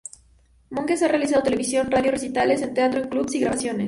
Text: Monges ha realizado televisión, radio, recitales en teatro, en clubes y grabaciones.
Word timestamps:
Monges 0.71 1.03
ha 1.03 1.07
realizado 1.07 1.43
televisión, 1.43 1.91
radio, 1.91 2.09
recitales 2.09 2.63
en 2.63 2.73
teatro, 2.73 3.01
en 3.01 3.07
clubes 3.09 3.35
y 3.35 3.39
grabaciones. 3.39 3.79